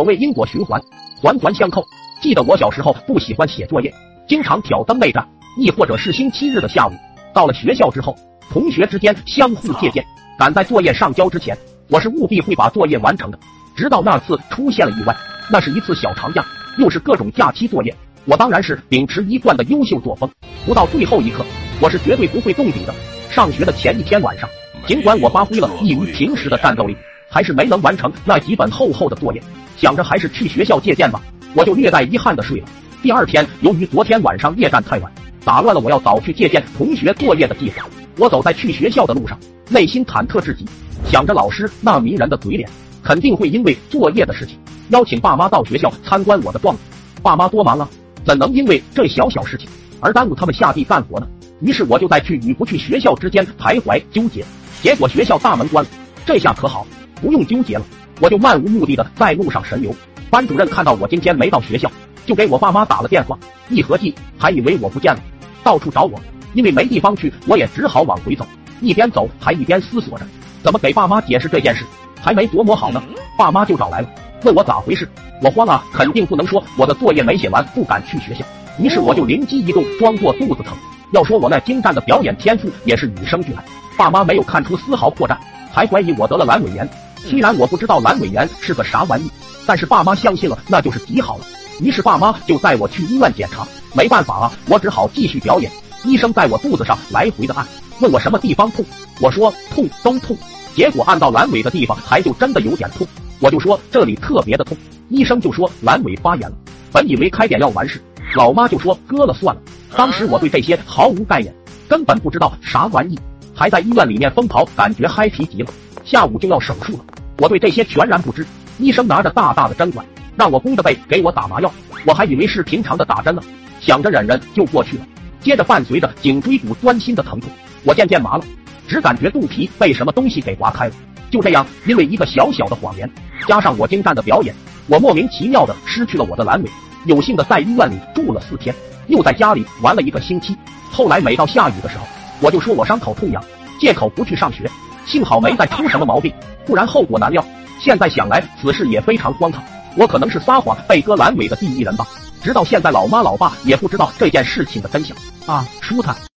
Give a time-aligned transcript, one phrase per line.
[0.00, 0.80] 所谓因果循环，
[1.20, 1.86] 环环相扣。
[2.22, 3.92] 记得我小时候不喜欢写作业，
[4.26, 6.92] 经常挑灯内战，亦或者是星期日的下午，
[7.34, 8.16] 到了学校之后，
[8.50, 10.02] 同学之间相互借鉴，
[10.38, 11.54] 赶在作业上交之前，
[11.90, 13.38] 我是务必会把作业完成的。
[13.76, 15.14] 直到那次出现了意外，
[15.52, 16.42] 那是一次小长假，
[16.78, 17.94] 又是各种假期作业，
[18.24, 20.26] 我当然是秉持一贯的优秀作风，
[20.64, 21.44] 不到最后一刻，
[21.78, 22.94] 我是绝对不会动笔的。
[23.30, 24.48] 上学的前一天晚上，
[24.86, 26.96] 尽管我发挥了异于平时的战斗力，
[27.30, 29.40] 还是没能完成那几本厚厚的作业。
[29.76, 31.22] 想着还是去学校借鉴吧，
[31.54, 32.66] 我就略带遗憾的睡了。
[33.02, 35.10] 第二天，由于昨天晚上夜战太晚，
[35.44, 37.88] 打乱了我要早去借鉴同学作业的计划。
[38.18, 39.38] 我走在去学校的路上，
[39.70, 40.66] 内心忐忑至极，
[41.10, 42.68] 想着老师那迷人的嘴脸，
[43.02, 44.58] 肯定会因为作业的事情
[44.90, 46.76] 邀请爸妈到学校参观我的状。
[47.22, 47.88] 爸妈多忙啊，
[48.24, 49.66] 怎能因为这小小事情
[50.00, 51.26] 而耽误他们下地干活呢？
[51.60, 54.44] 于是我就在去与不去学校之间徘徊纠结。
[54.82, 55.90] 结果学校大门关了，
[56.26, 56.86] 这下可好，
[57.20, 57.84] 不用纠结了。
[58.20, 59.94] 我就漫无目的的在路上神游，
[60.28, 61.90] 班主任看到我今天没到学校，
[62.26, 63.38] 就给我爸妈打了电话，
[63.70, 65.20] 一合计还以为我不见了，
[65.64, 66.20] 到处找我，
[66.52, 68.46] 因为没地方去，我也只好往回走，
[68.82, 70.26] 一边走还一边思索着
[70.62, 71.82] 怎么给爸妈解释这件事，
[72.20, 73.02] 还没琢磨好呢，
[73.38, 74.08] 爸妈就找来了，
[74.44, 75.08] 问我咋回事，
[75.42, 78.44] 我慌啊，肯定不能说我的作业没写完，不敢去学校，
[78.78, 80.76] 于是我就灵机一动，装作肚子疼，
[81.12, 83.64] 要说我那精湛的表演天赋也是与生俱来，
[83.96, 85.38] 爸妈没有看出丝毫破绽，
[85.72, 86.86] 还怀疑我得了阑尾炎。
[87.26, 89.30] 虽然我不知道阑尾炎是个啥玩意，
[89.66, 91.44] 但是爸妈相信了，那就是极好了。
[91.80, 95.70] 于是爸妈就带我去医院检查，没办法啊，我只好继续表演。
[96.04, 97.66] 医生在我肚子上来回的按，
[98.00, 98.84] 问我什么地方痛，
[99.20, 100.36] 我说痛都痛。
[100.74, 103.06] 结果按到阑尾的地方，还就真的有点痛。
[103.38, 104.76] 我就说这里特别的痛，
[105.08, 106.56] 医生就说阑尾发炎了。
[106.92, 108.02] 本以为开点药完事，
[108.34, 109.60] 老妈就说割了算了。
[109.96, 111.54] 当时我对这些毫无概念，
[111.88, 113.18] 根本不知道啥玩意，
[113.54, 115.70] 还在医院里面疯跑，感觉嗨皮极了。
[116.10, 117.04] 下午就要手术了，
[117.38, 118.44] 我对这些全然不知。
[118.80, 121.72] 医生拿着大大的针管，让我弓着背给我打麻药，
[122.04, 123.40] 我还以为是平常的打针呢，
[123.80, 125.06] 想着忍忍就过去了。
[125.40, 127.48] 接着伴随着颈椎骨钻心的疼痛，
[127.84, 128.44] 我渐渐麻了，
[128.88, 130.94] 只感觉肚皮被什么东西给划开了。
[131.30, 133.08] 就这样，因为一个小小的谎言，
[133.46, 134.52] 加上我精湛的表演，
[134.88, 136.68] 我莫名其妙的失去了我的阑尾。
[137.04, 138.74] 有幸的在医院里住了四天，
[139.06, 140.56] 又在家里玩了一个星期。
[140.90, 142.04] 后来每到下雨的时候，
[142.40, 143.40] 我就说我伤口痛痒，
[143.80, 144.68] 借口不去上学。
[145.10, 146.32] 幸好没再出什么毛病，
[146.64, 147.44] 不然后果难料。
[147.80, 149.60] 现在想来，此事也非常荒唐。
[149.96, 152.06] 我可能是撒谎被割阑尾的第一人吧。
[152.40, 155.16] 直到现在，老妈老爸也不知道这件事情的真相
[155.46, 156.29] 啊，舒坦。